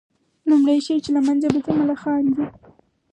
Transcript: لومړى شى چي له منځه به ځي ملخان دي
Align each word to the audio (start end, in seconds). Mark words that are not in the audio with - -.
لومړى 0.49 0.77
شى 0.85 0.95
چي 1.03 1.09
له 1.15 1.21
منځه 1.27 1.47
به 1.53 1.59
ځي 1.65 1.71
ملخان 1.79 2.23
دي 2.35 2.45